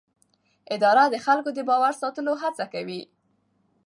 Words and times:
اداره 0.75 1.03
د 1.09 1.15
خلکو 1.25 1.49
د 1.53 1.59
باور 1.69 1.93
ساتلو 2.01 2.33
هڅه 2.43 2.65
کوي. 2.73 3.01